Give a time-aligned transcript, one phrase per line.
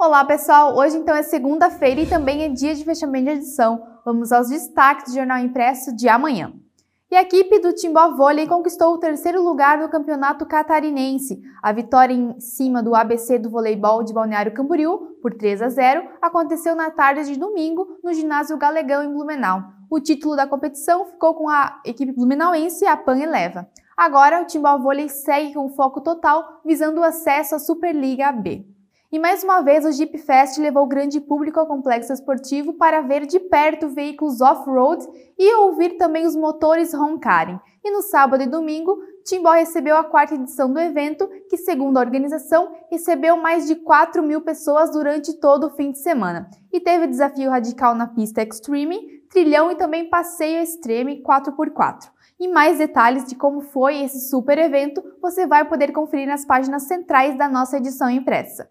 [0.00, 3.84] Olá pessoal, hoje então é segunda-feira e também é dia de fechamento de edição.
[4.04, 6.52] Vamos aos destaques do Jornal Impresso de amanhã.
[7.10, 11.42] E a equipe do Timbó Vôlei conquistou o terceiro lugar no campeonato catarinense.
[11.60, 16.08] A vitória em cima do ABC do voleibol de Balneário Camboriú, por 3 a 0,
[16.22, 19.64] aconteceu na tarde de domingo no ginásio Galegão em Blumenau.
[19.90, 23.68] O título da competição ficou com a equipe blumenauense, a PAN Eleva.
[23.96, 28.77] Agora, o Timbó Vôlei segue com foco total, visando o acesso à Superliga B.
[29.10, 33.24] E mais uma vez o Jeep Fest levou grande público ao complexo esportivo para ver
[33.24, 35.02] de perto veículos off-road
[35.38, 37.58] e ouvir também os motores roncarem.
[37.82, 42.00] E no sábado e domingo, Timbó recebeu a quarta edição do evento, que, segundo a
[42.00, 46.50] organização, recebeu mais de 4 mil pessoas durante todo o fim de semana.
[46.70, 52.10] E teve desafio radical na pista Extreme, trilhão e também passeio Extreme 4x4.
[52.38, 56.82] E mais detalhes de como foi esse super evento você vai poder conferir nas páginas
[56.82, 58.68] centrais da nossa edição impressa.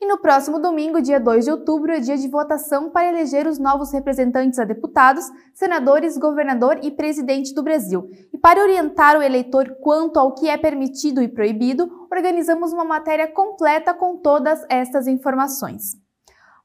[0.00, 3.58] E no próximo domingo, dia 2 de outubro, é dia de votação para eleger os
[3.58, 5.24] novos representantes a deputados,
[5.54, 8.08] senadores, governador e presidente do Brasil.
[8.32, 13.26] E para orientar o eleitor quanto ao que é permitido e proibido, organizamos uma matéria
[13.26, 15.96] completa com todas estas informações.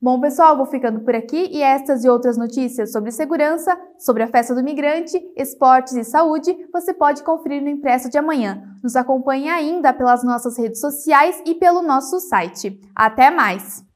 [0.02, 4.28] Bom, pessoal, vou ficando por aqui e estas e outras notícias sobre segurança, sobre a
[4.28, 8.71] festa do migrante, esportes e saúde, você pode conferir no impresso de amanhã.
[8.84, 12.80] Nos acompanhe ainda pelas nossas redes sociais e pelo nosso site.
[12.96, 13.91] Até mais!